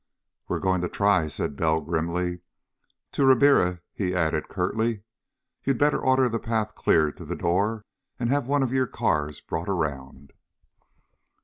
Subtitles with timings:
[0.47, 2.39] "We're going to try," said Bell grimly.
[3.11, 5.03] To Ribiera he added curtly,
[5.63, 7.85] "You'd better order the path cleared to the door,
[8.19, 10.33] and have one of your cars brought around."